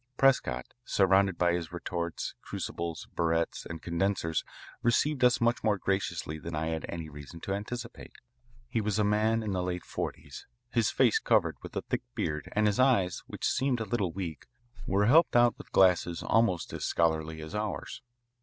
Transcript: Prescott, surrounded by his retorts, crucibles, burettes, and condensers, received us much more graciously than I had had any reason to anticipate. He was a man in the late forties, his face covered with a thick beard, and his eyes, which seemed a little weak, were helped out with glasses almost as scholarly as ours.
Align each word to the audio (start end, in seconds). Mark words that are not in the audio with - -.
Prescott, 0.17 0.65
surrounded 0.83 1.37
by 1.37 1.53
his 1.53 1.71
retorts, 1.71 2.33
crucibles, 2.41 3.07
burettes, 3.15 3.67
and 3.67 3.83
condensers, 3.83 4.43
received 4.81 5.23
us 5.23 5.39
much 5.39 5.63
more 5.63 5.77
graciously 5.77 6.39
than 6.39 6.55
I 6.55 6.69
had 6.69 6.81
had 6.81 6.85
any 6.89 7.07
reason 7.07 7.39
to 7.41 7.53
anticipate. 7.53 8.15
He 8.67 8.81
was 8.81 8.97
a 8.97 9.03
man 9.03 9.43
in 9.43 9.51
the 9.51 9.61
late 9.61 9.83
forties, 9.85 10.47
his 10.71 10.89
face 10.89 11.19
covered 11.19 11.57
with 11.61 11.75
a 11.75 11.83
thick 11.83 12.01
beard, 12.15 12.49
and 12.53 12.65
his 12.65 12.79
eyes, 12.79 13.21
which 13.27 13.45
seemed 13.47 13.79
a 13.79 13.85
little 13.85 14.11
weak, 14.11 14.47
were 14.87 15.05
helped 15.05 15.35
out 15.35 15.53
with 15.59 15.71
glasses 15.71 16.23
almost 16.23 16.73
as 16.73 16.83
scholarly 16.83 17.39
as 17.39 17.53
ours. 17.53 18.01